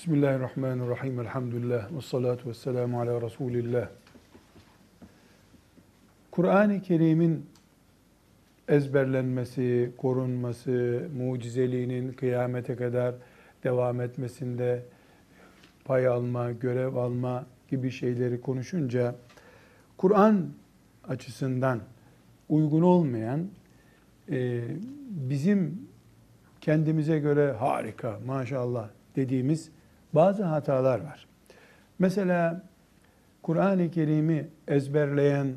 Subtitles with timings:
[0.00, 1.20] Bismillahirrahmanirrahim.
[1.20, 1.96] Elhamdülillah.
[1.96, 3.88] Ve salatu ve selamu ala Resulillah.
[6.30, 7.46] Kur'an-ı Kerim'in
[8.68, 13.14] ezberlenmesi, korunması, mucizeliğinin kıyamete kadar
[13.64, 14.84] devam etmesinde
[15.84, 19.14] pay alma, görev alma gibi şeyleri konuşunca
[19.96, 20.46] Kur'an
[21.08, 21.80] açısından
[22.48, 23.48] uygun olmayan
[24.30, 24.62] e,
[25.10, 25.88] bizim
[26.60, 29.70] kendimize göre harika, maşallah dediğimiz
[30.14, 31.26] bazı hatalar var.
[31.98, 32.62] Mesela
[33.42, 35.54] Kur'an-ı Kerim'i ezberleyen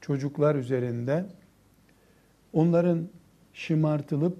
[0.00, 1.26] çocuklar üzerinde
[2.52, 3.08] onların
[3.52, 4.36] şımartılıp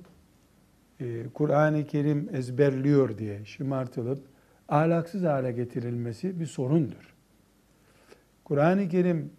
[1.00, 4.24] e, Kur'an-ı Kerim ezberliyor diye şımartılıp
[4.68, 7.15] ahlaksız hale getirilmesi bir sorundur.
[8.45, 9.30] Kur'an-ı Kerim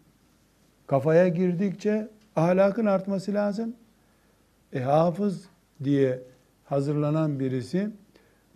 [0.88, 3.76] kafaya girdikçe ahlakın artması lazım.
[4.74, 5.50] E, hafız
[5.84, 6.22] diye
[6.66, 7.90] hazırlanan birisi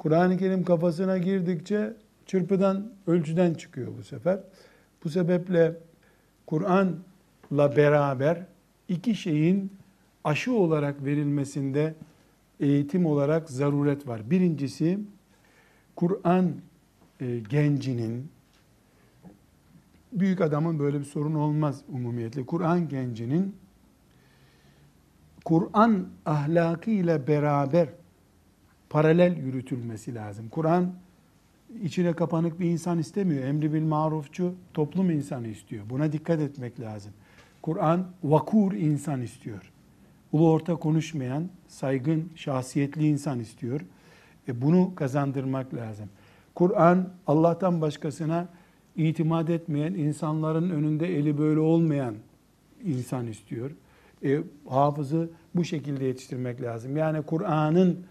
[0.03, 1.93] Kur'an-ı Kerim kafasına girdikçe
[2.25, 4.39] çırpıdan, ölçüden çıkıyor bu sefer.
[5.03, 5.75] Bu sebeple
[6.47, 8.45] Kur'an'la beraber
[8.89, 9.71] iki şeyin
[10.23, 11.93] aşı olarak verilmesinde
[12.59, 14.29] eğitim olarak zaruret var.
[14.29, 14.99] Birincisi
[15.95, 16.51] Kur'an
[17.19, 18.29] e, gencinin
[20.11, 22.45] büyük adamın böyle bir sorun olmaz umumiyetle.
[22.45, 23.55] Kur'an gencinin
[25.45, 27.87] Kur'an ahlakı ile beraber
[28.93, 30.49] paralel yürütülmesi lazım.
[30.49, 30.93] Kur'an
[31.83, 33.43] içine kapanık bir insan istemiyor.
[33.43, 35.83] Emri bil marufçu toplum insanı istiyor.
[35.89, 37.11] Buna dikkat etmek lazım.
[37.61, 39.71] Kur'an vakur insan istiyor.
[40.31, 43.81] Ulu orta konuşmayan, saygın, şahsiyetli insan istiyor.
[44.47, 46.09] E bunu kazandırmak lazım.
[46.55, 48.47] Kur'an Allah'tan başkasına
[48.95, 52.15] itimat etmeyen, insanların önünde eli böyle olmayan
[52.83, 53.71] insan istiyor.
[54.23, 56.97] E, hafızı bu şekilde yetiştirmek lazım.
[56.97, 58.05] Yani Kur'an'ın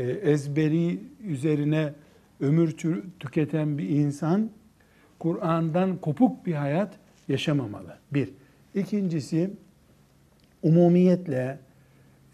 [0.00, 1.92] ezberi üzerine
[2.40, 2.76] ömür
[3.20, 4.50] tüketen bir insan
[5.18, 6.98] Kur'an'dan kopuk bir hayat
[7.28, 7.98] yaşamamalı.
[8.12, 8.30] Bir.
[8.74, 9.50] İkincisi
[10.62, 11.58] umumiyetle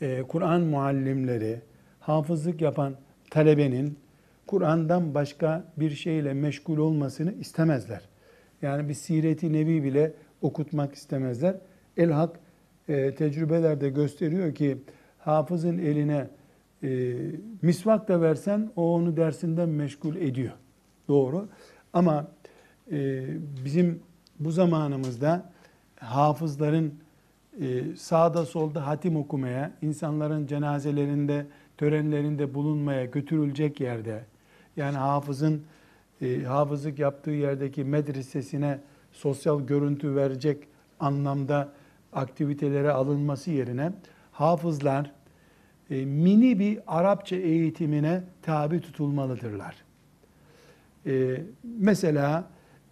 [0.01, 1.61] e, Kur'an muallimleri,
[2.01, 2.95] hafızlık yapan
[3.31, 3.99] talebenin
[4.47, 8.01] Kur'an'dan başka bir şeyle meşgul olmasını istemezler.
[8.63, 11.57] Yani bir sireti nebi bile okutmak istemezler.
[11.97, 12.41] Elhak
[12.89, 14.79] e, tecrübeler de gösteriyor ki
[15.19, 16.27] hafızın eline
[16.83, 17.17] e,
[17.63, 20.53] misvak da versen o onu dersinden meşgul ediyor.
[21.09, 21.49] Doğru.
[21.93, 22.29] Ama
[22.93, 23.27] e,
[23.65, 24.03] bizim
[24.41, 25.53] bu zamanımızda
[25.97, 26.95] hafızların
[27.61, 31.47] e, sağda solda hatim okumaya, insanların cenazelerinde,
[31.77, 34.25] törenlerinde bulunmaya götürülecek yerde,
[34.77, 35.63] yani hafızın
[36.23, 38.81] e, hafızlık yaptığı yerdeki medresesine
[39.13, 40.69] sosyal görüntü verecek
[41.01, 41.73] anlamda
[42.13, 43.93] aktivitelere alınması yerine
[44.33, 45.13] hafızlar
[45.91, 49.77] e, mini bir Arapça eğitimine tabi tutulmalıdırlar.
[51.07, 52.51] E, mesela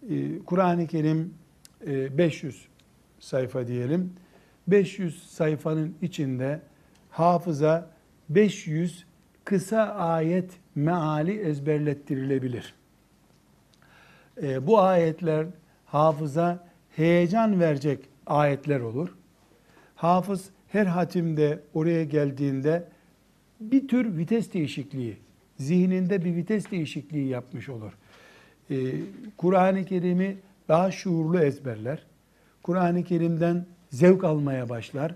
[0.09, 1.33] e, Kur'an-ı Kerim
[1.85, 2.67] 500
[3.19, 4.13] sayfa diyelim.
[4.67, 6.61] 500 sayfanın içinde
[7.09, 7.89] hafıza
[8.29, 9.05] 500
[9.45, 12.73] kısa ayet meali ezberlettirilebilir.
[14.61, 15.45] Bu ayetler
[15.85, 19.15] hafıza heyecan verecek ayetler olur.
[19.95, 22.83] Hafız her hatimde oraya geldiğinde
[23.59, 25.17] bir tür vites değişikliği,
[25.57, 27.91] zihninde bir vites değişikliği yapmış olur.
[28.69, 28.75] Ee,
[29.37, 32.03] Kur'an-ı Kerim'i daha şuurlu ezberler.
[32.63, 35.15] Kur'an-ı Kerim'den zevk almaya başlar.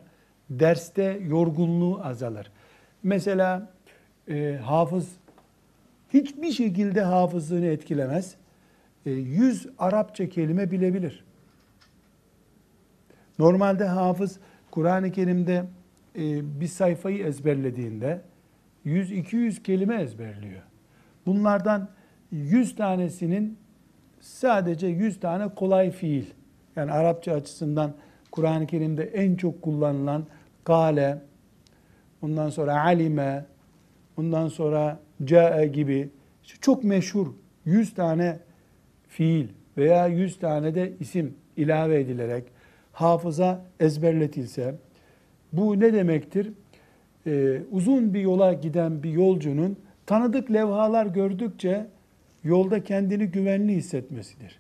[0.49, 2.51] Derste yorgunluğu azalır.
[3.03, 3.71] Mesela
[4.29, 5.09] e, hafız
[6.13, 8.35] hiçbir şekilde hafızlığını etkilemez.
[9.05, 11.23] E, yüz Arapça kelime bilebilir.
[13.39, 14.39] Normalde hafız
[14.71, 15.65] Kur'an-ı Kerim'de
[16.15, 18.21] e, bir sayfayı ezberlediğinde
[18.85, 20.61] 100-200 kelime ezberliyor.
[21.25, 21.89] Bunlardan
[22.31, 23.57] 100 tanesinin
[24.19, 26.25] sadece 100 tane kolay fiil.
[26.75, 27.93] Yani Arapça açısından
[28.31, 30.25] Kur'an-ı Kerim'de en çok kullanılan
[30.63, 31.21] kale,
[32.21, 33.45] ondan sonra alime,
[34.17, 36.09] ondan sonra cae gibi
[36.61, 37.27] çok meşhur
[37.65, 38.39] 100 tane
[39.07, 39.47] fiil
[39.77, 42.43] veya 100 tane de isim ilave edilerek
[42.93, 44.75] hafıza ezberletilse
[45.53, 46.51] bu ne demektir?
[47.27, 51.87] Ee, uzun bir yola giden bir yolcunun tanıdık levhalar gördükçe
[52.43, 54.59] yolda kendini güvenli hissetmesidir.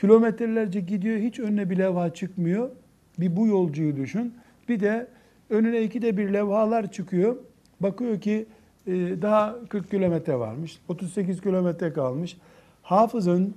[0.00, 2.70] Kilometrelerce gidiyor, hiç önüne bir levha çıkmıyor.
[3.18, 4.34] Bir bu yolcuyu düşün.
[4.68, 5.06] Bir de
[5.50, 7.36] önüne iki de bir levhalar çıkıyor.
[7.80, 8.46] Bakıyor ki
[8.86, 8.92] e,
[9.22, 12.36] daha 40 kilometre varmış, 38 kilometre kalmış.
[12.82, 13.54] Hafızın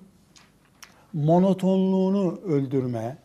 [1.18, 3.18] monotonluğunu öldürme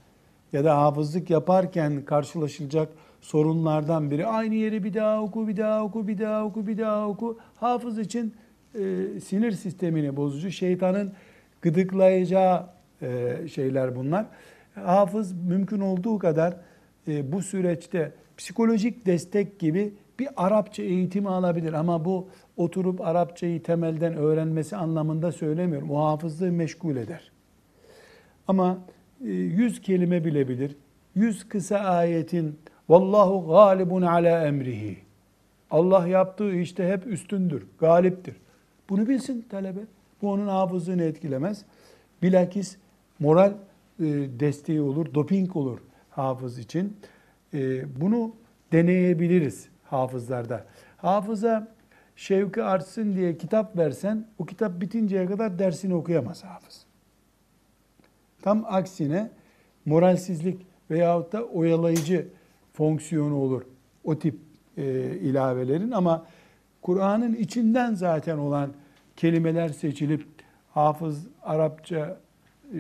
[0.53, 2.89] ya da hafızlık yaparken karşılaşılacak
[3.21, 4.27] sorunlardan biri.
[4.27, 7.39] Aynı yeri bir daha oku, bir daha oku, bir daha oku, bir daha oku.
[7.55, 8.35] Hafız için
[8.75, 8.81] e,
[9.21, 11.13] sinir sistemini bozucu, şeytanın
[11.63, 12.67] gıdıklayacağı
[13.03, 14.27] e, şeyler bunlar.
[14.75, 16.57] Hafız mümkün olduğu kadar
[17.09, 24.15] e, bu süreçte psikolojik destek gibi bir Arapça eğitimi alabilir ama bu oturup Arapçayı temelden
[24.15, 25.91] öğrenmesi anlamında söylemiyorum.
[25.91, 27.32] O hafızlığı meşgul eder.
[28.53, 28.79] Ama
[29.25, 30.77] e, yüz kelime bilebilir.
[31.15, 32.59] Yüz kısa ayetin
[32.89, 34.99] Vallahu galibun ala emrihi.
[35.71, 38.37] Allah yaptığı işte hep üstündür, galiptir.
[38.91, 39.81] Bunu bilsin talebe.
[40.23, 41.65] Bu onun hafızlığını etkilemez.
[42.23, 42.77] Bilakis
[43.19, 44.05] moral e,
[44.41, 45.79] desteği olur, doping olur
[46.11, 46.97] hafız için.
[47.55, 48.35] E, bunu
[48.73, 50.65] deneyebiliriz hafızlarda.
[50.97, 51.69] Hafıza
[52.17, 56.92] şevki artsın diye kitap versen, o kitap bitinceye kadar dersini okuyamaz hafız.
[58.43, 59.31] Tam aksine
[59.87, 62.29] moralsizlik veyahut da oyalayıcı
[62.73, 63.63] fonksiyonu olur
[64.05, 64.39] o tip
[64.77, 64.83] e,
[65.21, 66.27] ilavelerin ama
[66.83, 68.73] Kur'an'ın içinden zaten olan
[69.17, 70.27] kelimeler seçilip
[70.71, 72.21] hafız Arapça
[72.75, 72.79] e,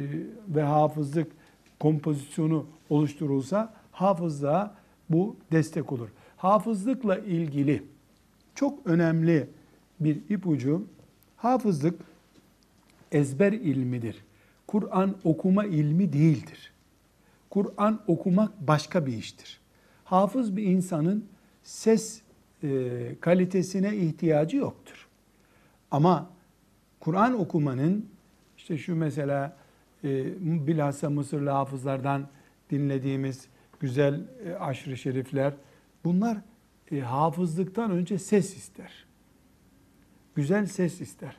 [0.48, 1.32] ve hafızlık
[1.80, 4.74] kompozisyonu oluşturulsa hafızlığa
[5.10, 6.08] bu destek olur.
[6.36, 7.82] Hafızlıkla ilgili
[8.54, 9.48] çok önemli
[10.00, 10.86] bir ipucu
[11.36, 12.00] hafızlık
[13.12, 14.24] ezber ilmidir.
[14.72, 16.72] Kur'an okuma ilmi değildir.
[17.50, 19.60] Kur'an okumak başka bir iştir.
[20.04, 21.26] Hafız bir insanın
[21.62, 22.22] ses
[22.62, 25.08] e, kalitesine ihtiyacı yoktur.
[25.90, 26.30] Ama
[27.00, 28.06] Kur'an okumanın
[28.56, 29.56] işte şu mesela
[30.04, 32.28] e, bilhassa Mısırlı hafızlardan
[32.70, 33.46] dinlediğimiz
[33.80, 35.54] güzel e, aşırı şerifler
[36.04, 36.38] bunlar
[36.92, 39.04] e, hafızlıktan önce ses ister.
[40.34, 41.36] Güzel ses ister.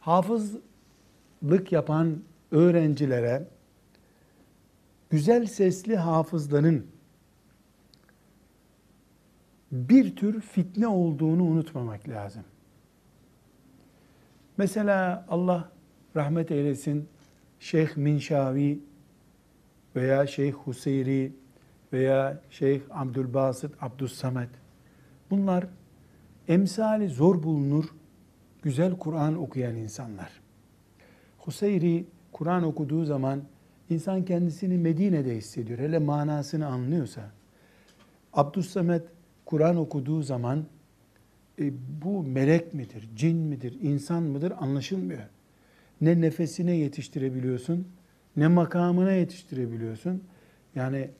[0.00, 2.18] Hafızlık yapan
[2.52, 3.48] öğrencilere
[5.10, 6.86] güzel sesli hafızların
[9.72, 12.44] bir tür fitne olduğunu unutmamak lazım.
[14.56, 15.70] Mesela Allah
[16.16, 17.08] rahmet eylesin
[17.60, 18.80] Şeyh Minşavi
[19.96, 21.32] veya Şeyh Huseyri
[21.92, 24.48] veya Şeyh Abdülbasit Abdüssamet
[25.30, 25.66] bunlar
[26.48, 27.84] emsali zor bulunur
[28.62, 30.40] güzel Kur'an okuyan insanlar.
[31.38, 33.42] Huseyri Kur'an okuduğu zaman
[33.90, 35.78] insan kendisini Medine'de hissediyor.
[35.78, 37.30] Hele manasını anlıyorsa.
[38.32, 39.02] Abdüssamet
[39.44, 40.64] Kur'an okuduğu zaman
[41.58, 45.22] e, bu melek midir, cin midir, insan mıdır anlaşılmıyor.
[46.00, 47.88] Ne nefesine yetiştirebiliyorsun,
[48.36, 50.22] ne makamına yetiştirebiliyorsun.
[50.74, 51.10] Yani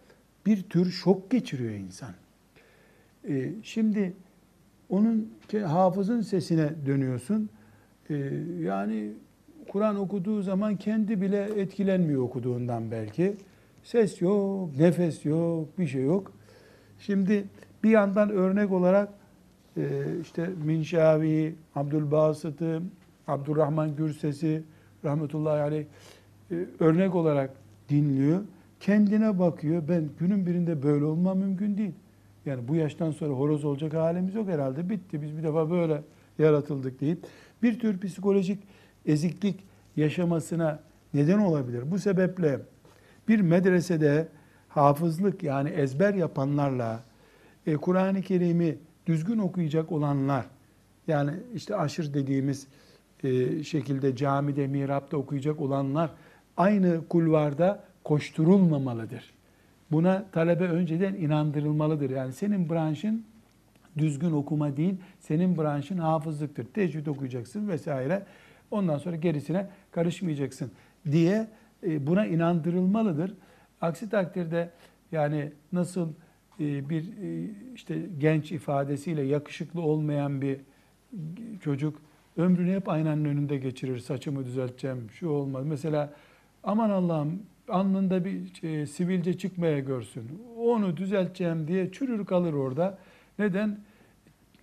[0.47, 2.15] bir tür şok geçiriyor insan.
[3.29, 4.12] E, şimdi
[4.88, 5.35] onun
[5.65, 7.50] hafızın sesine dönüyorsun.
[8.11, 8.15] E,
[8.61, 9.12] yani
[9.69, 13.37] Kur'an okuduğu zaman kendi bile etkilenmiyor okuduğundan belki.
[13.82, 16.32] Ses yok, nefes yok, bir şey yok.
[16.99, 17.44] Şimdi
[17.85, 19.09] bir yandan örnek olarak
[19.76, 19.82] e,
[20.23, 22.82] işte Minşavi, Abdülbasıt'ı,
[23.29, 24.62] Abdurrahman Gürses'i
[25.05, 25.85] rahmetullahi aleyh
[26.50, 27.50] e, örnek olarak
[27.88, 28.41] dinliyor.
[28.81, 29.82] Kendine bakıyor.
[29.88, 31.93] Ben günün birinde böyle olmam mümkün değil.
[32.47, 34.91] Yani bu yaştan sonra horoz olacak halimiz yok herhalde.
[34.91, 35.23] Bitti.
[35.23, 36.03] Biz bir defa böyle
[36.38, 37.19] yaratıldık deyip
[37.62, 38.58] bir tür psikolojik
[39.07, 39.65] eziklik
[39.97, 40.81] yaşamasına
[41.15, 41.91] neden olabilir.
[41.91, 42.61] Bu sebeple
[43.29, 44.29] bir medresede
[44.69, 47.01] hafızlık yani ezber yapanlarla
[47.67, 50.47] e, Kur'an-ı Kerim'i düzgün okuyacak olanlar
[51.09, 52.67] yani işte aşır dediğimiz
[53.25, 56.11] e, şekilde camide, mihrapta okuyacak olanlar
[56.56, 59.32] aynı kulvarda koşturulmamalıdır.
[59.91, 62.11] Buna talebe önceden inandırılmalıdır.
[62.11, 63.25] Yani senin branşın
[63.99, 66.65] düzgün okuma değil, senin branşın hafızlıktır.
[66.65, 68.23] Tecvid okuyacaksın vesaire.
[68.72, 70.70] Ondan sonra gerisine karışmayacaksın
[71.10, 71.48] diye
[71.86, 73.34] e, buna inandırılmalıdır.
[73.81, 74.70] Aksi takdirde
[75.12, 76.08] yani nasıl
[76.60, 80.60] e, bir e, işte genç ifadesiyle yakışıklı olmayan bir
[81.60, 82.02] çocuk
[82.36, 83.98] ömrünü hep aynanın önünde geçirir.
[83.98, 85.67] Saçımı düzelteceğim, şu olmaz.
[85.67, 86.12] Mesela
[86.64, 90.43] aman Allah'ım alnında bir sivilce çıkmaya görsün.
[90.58, 92.98] Onu düzelteceğim diye çürür kalır orada.
[93.38, 93.79] Neden?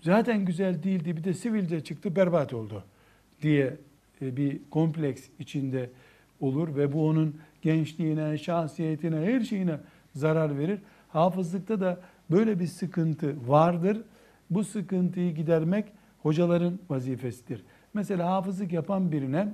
[0.01, 2.83] Zaten güzel değildi bir de sivilce çıktı berbat oldu
[3.41, 3.77] diye
[4.21, 5.89] bir kompleks içinde
[6.39, 9.77] olur ve bu onun gençliğine, şahsiyetine, her şeyine
[10.15, 10.79] zarar verir.
[11.09, 11.99] Hafızlıkta da
[12.31, 14.01] böyle bir sıkıntı vardır.
[14.49, 15.85] Bu sıkıntıyı gidermek
[16.23, 17.63] hocaların vazifesidir.
[17.93, 19.47] Mesela hafızlık yapan birine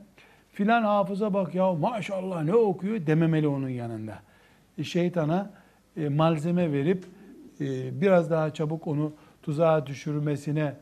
[0.51, 4.19] filan hafıza bak ya maşallah ne okuyor dememeli onun yanında.
[4.77, 5.51] E, şeytana
[5.97, 7.05] e, malzeme verip
[7.61, 10.75] e, biraz daha çabuk onu tuzağa düşürmesine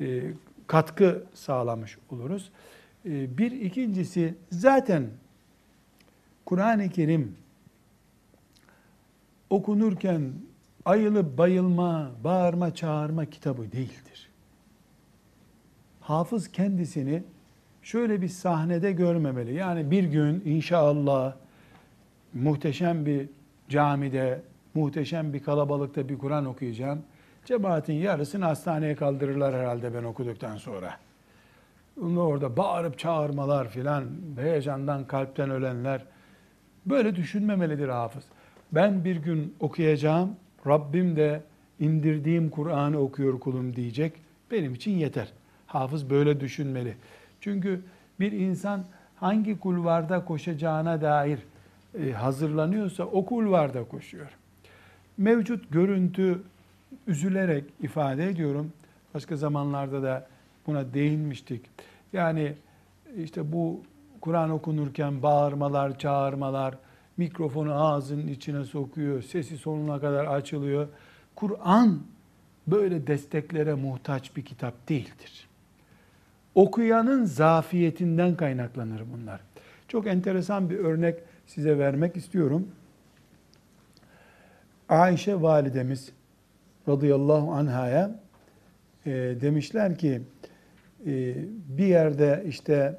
[0.00, 0.22] e,
[0.66, 2.50] katkı sağlamış oluruz.
[3.08, 5.06] E, bir ikincisi zaten
[6.44, 7.36] Kur'an-ı Kerim
[9.50, 10.32] okunurken
[10.84, 14.28] ayılıp bayılma, bağırma, çağırma kitabı değildir.
[16.00, 17.22] Hafız kendisini
[17.82, 19.54] şöyle bir sahnede görmemeli.
[19.54, 21.34] Yani bir gün inşallah
[22.34, 23.28] muhteşem bir
[23.68, 24.42] camide,
[24.74, 27.02] muhteşem bir kalabalıkta bir Kur'an okuyacağım.
[27.44, 31.07] Cemaatin yarısını hastaneye kaldırırlar herhalde ben okuduktan sonra.
[32.02, 34.04] Orada bağırıp çağırmalar filan,
[34.40, 36.04] heyecandan kalpten ölenler.
[36.86, 38.24] Böyle düşünmemelidir hafız.
[38.72, 40.36] Ben bir gün okuyacağım,
[40.66, 41.42] Rabbim de
[41.80, 44.12] indirdiğim Kur'an'ı okuyor kulum diyecek.
[44.50, 45.28] Benim için yeter.
[45.66, 46.96] Hafız böyle düşünmeli.
[47.40, 47.80] Çünkü
[48.20, 48.84] bir insan
[49.16, 51.38] hangi kulvarda koşacağına dair
[52.00, 54.28] e, hazırlanıyorsa o kulvarda koşuyor.
[55.18, 56.42] Mevcut görüntü
[57.06, 58.72] üzülerek ifade ediyorum.
[59.14, 60.26] Başka zamanlarda da
[60.68, 61.62] buna değinmiştik.
[62.12, 62.54] Yani
[63.16, 63.82] işte bu
[64.20, 66.78] Kur'an okunurken bağırmalar, çağırmalar,
[67.16, 70.88] mikrofonu ağzının içine sokuyor, sesi sonuna kadar açılıyor.
[71.34, 71.98] Kur'an
[72.66, 75.48] böyle desteklere muhtaç bir kitap değildir.
[76.54, 79.40] Okuyanın zafiyetinden kaynaklanır bunlar.
[79.88, 82.68] Çok enteresan bir örnek size vermek istiyorum.
[84.88, 86.12] Ayşe validemiz
[86.88, 88.20] radıyallahu anhaya
[89.06, 89.10] e,
[89.40, 90.22] demişler ki
[91.68, 92.96] bir yerde işte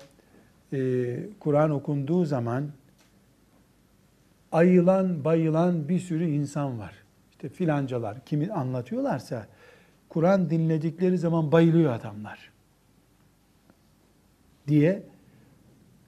[0.74, 2.70] e, Kur'an okunduğu zaman
[4.52, 6.94] ayılan bayılan bir sürü insan var.
[7.32, 9.48] İşte filancalar kimi anlatıyorlarsa
[10.10, 12.52] Kur'an dinledikleri zaman bayılıyor adamlar
[14.68, 15.04] diye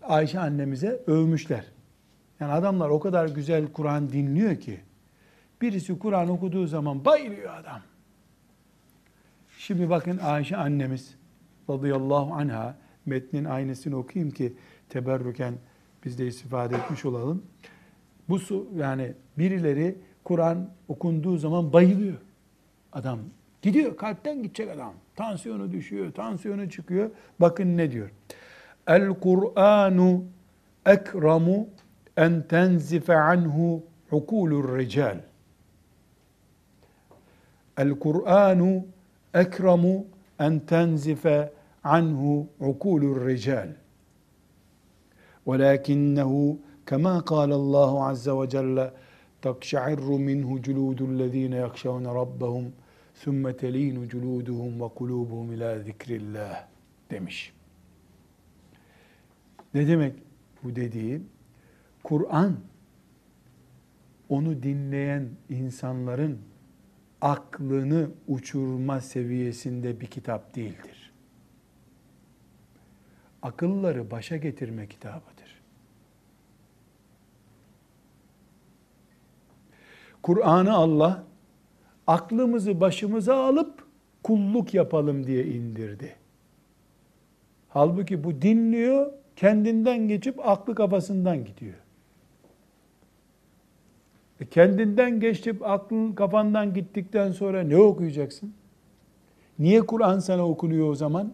[0.01, 1.65] Ayşe annemize övmüşler.
[2.39, 4.79] Yani adamlar o kadar güzel Kur'an dinliyor ki
[5.61, 7.81] birisi Kur'an okuduğu zaman bayılıyor adam.
[9.57, 11.15] Şimdi bakın Ayşe annemiz
[11.73, 12.75] radıyallahu anha
[13.05, 14.53] metnin aynısını okuyayım ki
[14.89, 15.53] teberrüken
[16.05, 17.43] biz de istifade etmiş olalım.
[18.29, 22.17] Bu su yani birileri Kur'an okunduğu zaman bayılıyor.
[22.93, 23.19] Adam
[23.61, 24.93] gidiyor kalpten gidecek adam.
[25.15, 27.11] Tansiyonu düşüyor, tansiyonu çıkıyor.
[27.39, 28.09] Bakın ne diyor.
[28.87, 30.23] El Kur'anu
[30.85, 31.67] ekramu
[32.17, 35.17] en tenzife anhu ukulur rical.
[37.77, 38.85] El Kur'anu
[39.33, 40.05] ekramu
[40.39, 41.51] en tenzife
[41.84, 43.68] anhu ukulur rical.
[45.46, 48.90] ولكنه كما قال الله عز وجل
[49.42, 52.64] تقشعر منه جلود الذين يخشون ربهم
[53.22, 56.54] ثم تلين جلودهم وقلوبهم إلى ذكر الله
[57.10, 57.52] demiş.
[59.74, 60.14] Ne demek
[60.64, 61.22] bu dediği?
[62.04, 62.56] Kur'an
[64.28, 66.38] onu dinleyen insanların
[67.20, 70.89] aklını uçurma seviyesinde bir kitap değildir.
[73.41, 75.61] Akılları başa getirme kitabıdır.
[80.23, 81.23] Kur'an'ı Allah
[82.07, 83.85] aklımızı başımıza alıp
[84.23, 86.15] kulluk yapalım diye indirdi.
[87.69, 91.75] Halbuki bu dinliyor, kendinden geçip aklı kafasından gidiyor.
[94.39, 98.53] E kendinden geçip aklın kafandan gittikten sonra ne okuyacaksın?
[99.59, 101.33] Niye Kur'an sana okunuyor o zaman?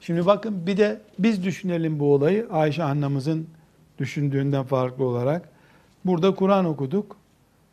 [0.00, 3.50] Şimdi bakın bir de biz düşünelim bu olayı Ayşe annemizin
[3.98, 5.48] düşündüğünden farklı olarak.
[6.04, 7.16] Burada Kur'an okuduk.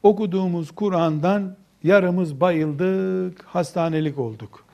[0.03, 4.65] Okuduğumuz Kur'an'dan yarımız bayıldık, hastanelik olduk.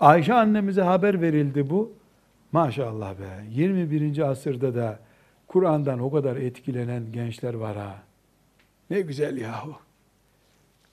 [0.00, 1.92] Ayşe annemize haber verildi bu.
[2.52, 4.18] Maşallah be 21.
[4.18, 4.98] asırda da
[5.46, 8.02] Kur'an'dan o kadar etkilenen gençler var ha.
[8.90, 9.74] Ne güzel yahu.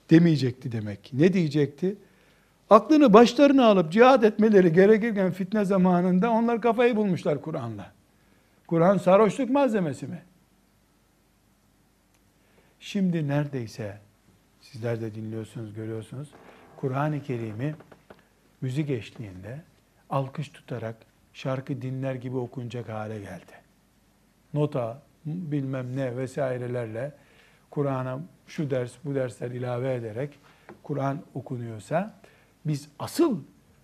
[0.10, 1.20] Demeyecekti demek ki.
[1.20, 1.96] Ne diyecekti?
[2.70, 7.92] Aklını başlarına alıp cihad etmeleri gerekirken fitne zamanında onlar kafayı bulmuşlar Kur'an'la.
[8.68, 10.22] Kur'an sarhoşluk malzemesi mi?
[12.80, 13.98] Şimdi neredeyse
[14.62, 16.30] sizler de dinliyorsunuz, görüyorsunuz.
[16.78, 17.76] Kur'an-ı Kerim'i
[18.62, 19.62] müzik eşliğinde
[20.10, 20.96] alkış tutarak
[21.34, 23.54] şarkı dinler gibi okunacak hale geldi.
[24.54, 27.12] Nota, bilmem ne vesairelerle
[27.72, 30.40] Kur'an'a şu ders, bu dersler ilave ederek
[30.84, 32.14] Kur'an okunuyorsa
[32.66, 33.40] biz asıl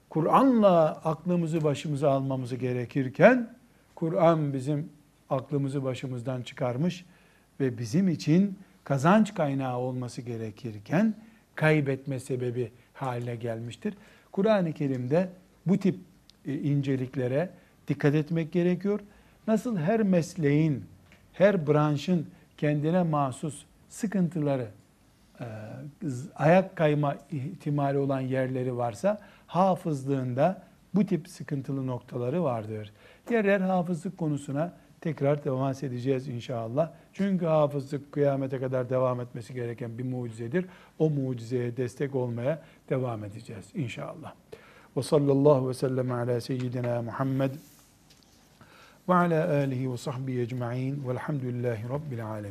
[0.09, 3.55] Kur'an'la aklımızı başımıza almamızı gerekirken
[3.95, 4.89] Kur'an bizim
[5.29, 7.05] aklımızı başımızdan çıkarmış
[7.59, 11.15] ve bizim için kazanç kaynağı olması gerekirken
[11.55, 13.93] kaybetme sebebi haline gelmiştir.
[14.31, 15.29] Kur'an-ı Kerim'de
[15.65, 15.95] bu tip
[16.45, 17.50] e, inceliklere
[17.88, 19.00] dikkat etmek gerekiyor.
[19.47, 20.85] Nasıl her mesleğin,
[21.33, 24.67] her branşın kendine mahsus sıkıntıları,
[26.36, 30.62] ayak kayma ihtimali olan yerleri varsa hafızlığında
[30.95, 32.93] bu tip sıkıntılı noktaları vardır.
[33.29, 36.91] Yer hafızlık konusuna tekrar devam edeceğiz inşallah.
[37.13, 40.65] Çünkü hafızlık kıyamete kadar devam etmesi gereken bir mucizedir.
[41.00, 44.33] O mucizeye destek olmaya devam edeceğiz inşallah.
[44.98, 47.51] Ve sallallahu ve sellem ala seyyidina Muhammed
[49.10, 52.50] ve ala alihi ve sahbihi ecma'in velhamdülillahi rabbil alemin.